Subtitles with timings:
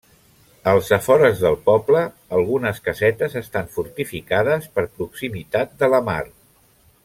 [0.69, 2.01] Als afores del poble,
[2.37, 6.21] algunes casetes estan fortificades per proximitat de la mar.